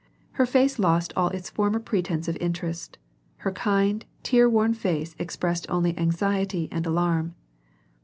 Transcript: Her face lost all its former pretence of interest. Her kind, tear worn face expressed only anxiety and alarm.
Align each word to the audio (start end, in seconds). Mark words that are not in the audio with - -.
Her 0.31 0.47
face 0.47 0.79
lost 0.79 1.13
all 1.15 1.27
its 1.29 1.51
former 1.51 1.77
pretence 1.79 2.27
of 2.27 2.35
interest. 2.37 2.97
Her 3.37 3.51
kind, 3.51 4.03
tear 4.23 4.49
worn 4.49 4.73
face 4.73 5.15
expressed 5.19 5.67
only 5.69 5.95
anxiety 5.95 6.67
and 6.71 6.87
alarm. 6.87 7.35